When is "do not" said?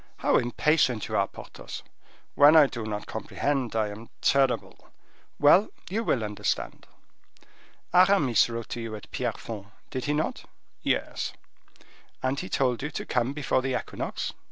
2.65-3.05